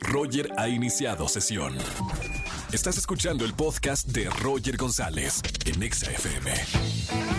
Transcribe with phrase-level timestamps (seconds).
[0.00, 1.74] Roger ha iniciado sesión.
[2.72, 6.52] Estás escuchando el podcast de Roger González en Exa FM.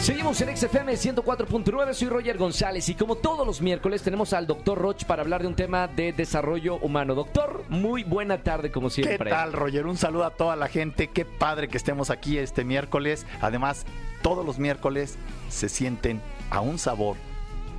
[0.00, 4.78] Seguimos en XFM 104.9, soy Roger González y como todos los miércoles tenemos al doctor
[4.78, 7.14] Roch para hablar de un tema de desarrollo humano.
[7.14, 9.30] Doctor, muy buena tarde como ¿Qué siempre.
[9.30, 9.86] tal, Roger?
[9.86, 11.08] Un saludo a toda la gente.
[11.08, 13.26] Qué padre que estemos aquí este miércoles.
[13.40, 13.84] Además,
[14.22, 15.16] todos los miércoles
[15.50, 17.16] se sienten a un sabor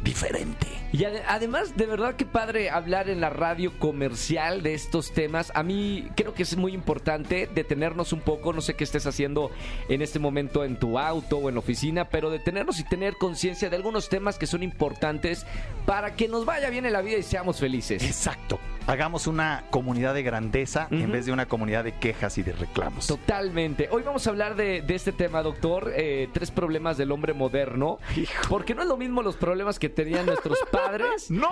[0.04, 0.68] diferente.
[0.93, 5.51] Y ade- además, de verdad que padre hablar en la radio comercial de estos temas.
[5.55, 9.51] A mí creo que es muy importante detenernos un poco, no sé qué estés haciendo
[9.89, 13.69] en este momento en tu auto o en la oficina, pero detenernos y tener conciencia
[13.69, 15.46] de algunos temas que son importantes
[15.86, 18.04] para que nos vaya bien en la vida y seamos felices.
[18.04, 18.60] Exacto.
[18.87, 23.07] Hagamos una comunidad de grandeza en vez de una comunidad de quejas y de reclamos.
[23.07, 23.87] Totalmente.
[23.91, 25.91] Hoy vamos a hablar de, de este tema, doctor.
[25.95, 27.99] eh, tres problemas del hombre moderno.
[28.17, 28.31] Hijo.
[28.49, 31.47] Porque no es lo mismo los problemas que tenían nuestros padres ¡No!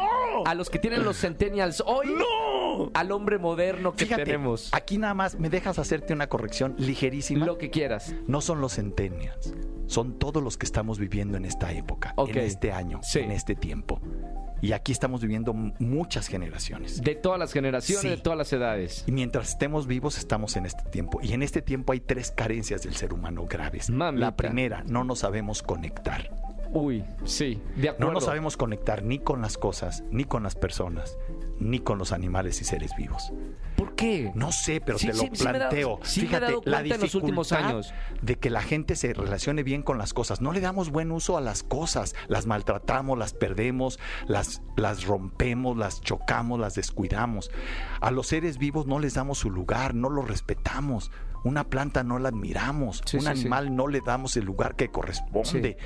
[0.46, 2.08] a los que tienen los centennials hoy.
[2.08, 2.90] ¡No!
[2.94, 4.70] Al hombre moderno que Fíjate, tenemos.
[4.74, 7.46] aquí nada más me dejas hacerte una corrección ligerísima.
[7.46, 8.14] Lo que quieras.
[8.28, 9.54] No son los centennials,
[9.88, 13.20] son todos los que estamos viviendo en esta época, en este año, Sí.
[13.20, 14.02] en este tiempo.
[14.62, 17.02] Y aquí estamos viviendo muchas generaciones.
[17.02, 18.10] De todas las generaciones, Sí.
[18.10, 19.04] de todas las edades.
[19.08, 21.20] Y mientras estemos vivos, estamos en este tiempo.
[21.22, 23.90] Y en este tiempo hay tres carencias del ser humano graves.
[23.90, 24.26] Mamita.
[24.26, 26.30] La primera, no nos sabemos conectar.
[26.72, 28.08] Uy, sí, de acuerdo.
[28.08, 31.18] No nos sabemos conectar ni con las cosas, ni con las personas,
[31.60, 33.32] ni con los animales y seres vivos.
[33.76, 34.32] ¿Por qué?
[34.36, 36.00] No sé, pero Sí, te lo sí, me planteo.
[36.04, 37.94] sí me he Fíjate, dado la cuenta en los últimos dificultad años.
[38.22, 40.42] de que la gente se relacione bien con las cosas.
[40.42, 42.16] No le damos buen uso a las cosas.
[42.28, 47.52] Las maltratamos, las perdemos, las, las rompemos, las chocamos, las descuidamos.
[48.02, 51.12] A los seres vivos no les damos su lugar, no los respetamos.
[51.46, 53.40] Una planta no la admiramos, Sí, un sí, sí.
[53.42, 55.78] animal no le damos el lugar que corresponde.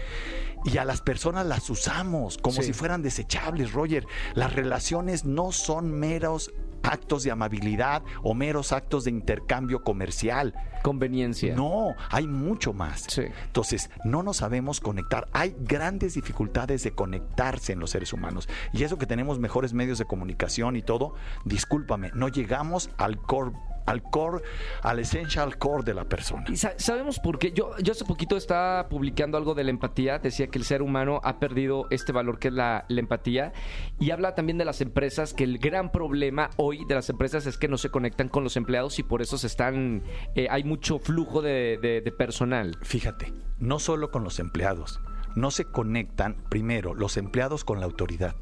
[0.65, 4.07] Y a las personas las usamos como si fueran desechables, Roger.
[4.33, 6.51] Las relaciones no son meros
[6.83, 10.53] actos de amabilidad o meros actos de intercambio comercial.
[10.83, 11.55] Conveniencia.
[11.55, 13.05] No, hay mucho más.
[13.07, 13.23] Sí.
[13.45, 15.27] Entonces, no nos sabemos conectar.
[15.31, 18.49] Hay grandes dificultades de conectarse en los seres humanos.
[18.73, 21.15] Y eso que tenemos mejores medios de comunicación y todo,
[21.45, 23.53] discúlpame, no llegamos al core,
[23.85, 24.41] al core,
[24.81, 26.45] al essential core de la persona.
[26.47, 27.51] Y sa- sabemos por qué.
[27.51, 30.19] Yo, yo hace poquito estaba publicando algo de la empatía.
[30.19, 33.53] Decía que el ser humano ha perdido este valor que es la, la empatía.
[33.99, 37.57] Y habla también de las empresas, que el gran problema hoy de las empresas es
[37.57, 40.03] que no se conectan con los empleados y por eso se están.
[40.35, 42.77] eh, hay mucho flujo de, de- de personal.
[42.81, 44.99] Fíjate, no solo con los empleados,
[45.35, 48.35] no se conectan primero los empleados con la autoridad.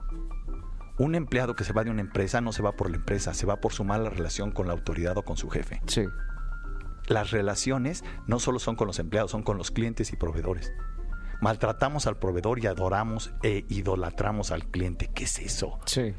[1.02, 3.48] Un empleado que se va de una empresa no se va por la empresa, se
[3.48, 5.82] va por su mala relación con la autoridad o con su jefe.
[5.88, 6.06] Sí.
[7.08, 10.72] Las relaciones no solo son con los empleados, son con los clientes y proveedores.
[11.42, 15.10] Maltratamos al proveedor y adoramos e idolatramos al cliente.
[15.12, 15.80] ¿Qué es eso?
[15.88, 16.14] Sí.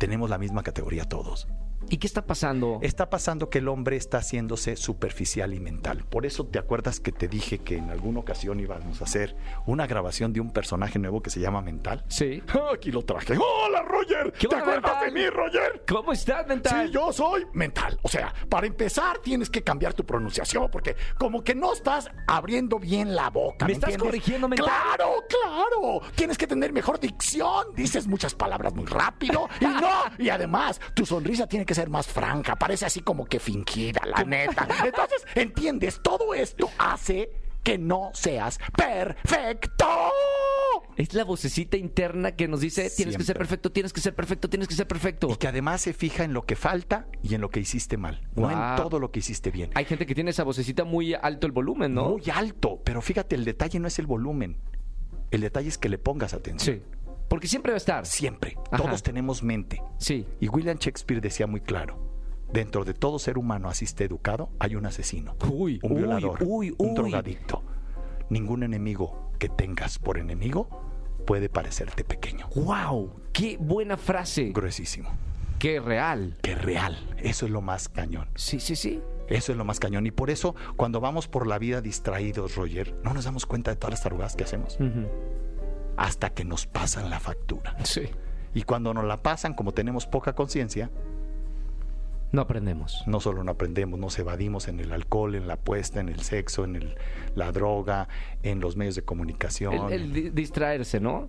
[0.00, 1.46] Tenemos la misma categoría todos.
[1.90, 2.78] ¿Y qué está pasando?
[2.82, 6.04] Está pasando que el hombre está haciéndose superficial y mental.
[6.08, 9.86] Por eso te acuerdas que te dije que en alguna ocasión íbamos a hacer una
[9.86, 12.04] grabación de un personaje nuevo que se llama Mental.
[12.08, 12.42] Sí.
[12.58, 13.34] Ah, Aquí lo traje.
[13.38, 14.32] ¡Hola, Roger!
[14.32, 15.04] ¿Qué ¿Te acuerdas Mental?
[15.14, 15.84] de mí, Roger?
[15.88, 16.86] ¿Cómo estás, mental?
[16.88, 17.98] Sí, yo soy mental.
[18.02, 22.78] O sea, para empezar tienes que cambiar tu pronunciación porque como que no estás abriendo
[22.78, 23.64] bien la boca.
[23.64, 24.06] ¿Me ¿Me, estás entiendes?
[24.20, 24.66] corrigiendo, mental?
[24.68, 26.00] Claro, claro.
[26.14, 27.66] Tienes que tener mejor dicción.
[27.74, 30.02] Dices muchas palabras muy rápido y no.
[30.18, 32.56] Y además, tu sonrisa tiene que ser más franca.
[32.56, 34.66] Parece así como que fingida, la neta.
[34.84, 36.00] Entonces, ¿entiendes?
[36.02, 37.30] Todo esto hace
[37.62, 39.86] que no seas perfecto.
[40.96, 44.48] Es la vocecita interna que nos dice, tienes que ser perfecto, tienes que ser perfecto,
[44.48, 45.28] tienes que ser perfecto.
[45.30, 48.26] Y que además se fija en lo que falta y en lo que hiciste mal,
[48.34, 48.76] no en Guau.
[48.76, 49.70] todo lo que hiciste bien.
[49.74, 52.08] Hay gente que tiene esa vocecita muy alto el volumen, ¿no?
[52.10, 54.56] Muy alto, pero fíjate, el detalle no es el volumen.
[55.30, 56.76] El detalle es que le pongas atención.
[56.78, 56.82] Sí.
[57.28, 58.06] Porque siempre va a estar.
[58.06, 58.56] Siempre.
[58.70, 58.82] Ajá.
[58.82, 59.82] Todos tenemos mente.
[59.98, 60.26] Sí.
[60.40, 61.98] Y William Shakespeare decía muy claro,
[62.52, 66.38] dentro de todo ser humano así esté educado, hay un asesino, Uy, un uy, violador,
[66.42, 67.62] uy, un drogadicto.
[68.30, 70.68] Ningún enemigo que tengas por enemigo
[71.26, 72.48] puede parecerte pequeño.
[72.54, 73.20] ¡Wow!
[73.32, 74.50] ¡Qué buena frase!
[74.52, 75.10] Gruesísimo.
[75.58, 76.38] ¡Qué real!
[76.42, 76.96] Que real.
[77.18, 78.28] Eso es lo más cañón.
[78.34, 79.00] Sí, sí, sí.
[79.28, 80.06] Eso es lo más cañón.
[80.06, 83.76] Y por eso, cuando vamos por la vida distraídos, Roger, no nos damos cuenta de
[83.76, 84.76] todas las tarugadas que hacemos.
[84.76, 85.06] Ujú.
[85.98, 87.76] Hasta que nos pasan la factura.
[87.84, 88.02] Sí.
[88.54, 90.90] Y cuando nos la pasan, como tenemos poca conciencia,
[92.30, 93.02] No aprendemos.
[93.06, 96.64] no solo no aprendemos, nos evadimos en el alcohol, en la apuesta, en el sexo,
[96.64, 96.96] en el-
[97.34, 98.08] la droga,
[98.42, 99.74] en los medios de comunicación.
[99.74, 101.28] El, el di- distraerse, ¿no?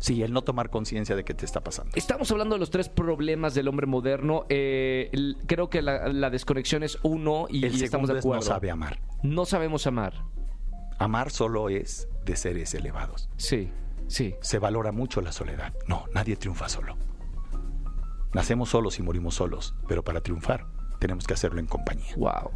[0.00, 1.92] Sí, el no tomar conciencia de qué te está pasando.
[1.94, 4.44] Estamos hablando de los tres problemas del hombre moderno.
[4.48, 8.18] Eh, el- creo que la, la desconexión es uno y, el y estamos de segundo
[8.18, 8.46] es no acuerdo.
[8.46, 8.98] sabe amar.
[9.22, 10.14] No sabemos amar.
[10.98, 13.28] Amar solo es de seres elevados.
[13.36, 13.70] Sí,
[14.08, 14.34] sí.
[14.40, 15.72] Se valora mucho la soledad.
[15.86, 16.96] No, nadie triunfa solo.
[18.32, 20.66] Nacemos solos y morimos solos, pero para triunfar
[20.98, 22.14] tenemos que hacerlo en compañía.
[22.16, 22.50] Wow.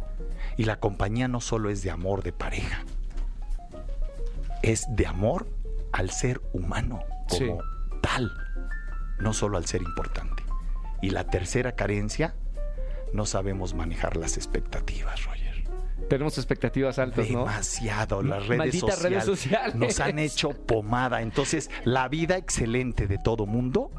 [0.57, 2.83] Y la compañía no solo es de amor de pareja,
[4.61, 5.47] es de amor
[5.91, 6.99] al ser humano
[7.29, 7.59] como
[8.01, 8.31] tal,
[9.19, 10.43] no solo al ser importante.
[11.01, 12.35] Y la tercera carencia,
[13.13, 15.48] no sabemos manejar las expectativas, Roger.
[16.09, 17.39] Tenemos expectativas altas, ¿no?
[17.39, 18.21] Demasiado.
[18.21, 19.75] Las redes sociales, redes sociales.
[19.75, 21.21] nos han hecho pomada.
[21.21, 23.91] Entonces, la vida excelente de todo mundo